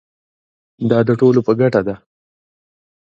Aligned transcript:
دا 0.89 0.99
د 1.07 1.09
ټولو 1.19 1.39
په 1.47 1.51
ګټه 1.59 1.81
ده. 1.87 1.95